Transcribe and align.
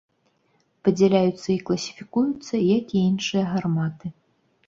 Падзяляюцца 0.87 1.43
і 1.55 1.57
класіфікуюцца 1.67 2.63
як 2.77 2.85
і 2.97 3.05
іншыя 3.11 3.43
гарматы. 3.53 4.07